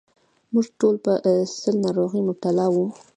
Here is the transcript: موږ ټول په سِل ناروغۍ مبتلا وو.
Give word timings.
موږ 0.53 0.65
ټول 0.79 0.95
په 1.05 1.11
سِل 1.59 1.75
ناروغۍ 1.85 2.21
مبتلا 2.27 2.65
وو. 2.73 2.85